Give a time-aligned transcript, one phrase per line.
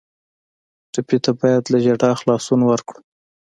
[0.93, 2.99] ټپي ته باید له ژړا خلاصون ورکړو.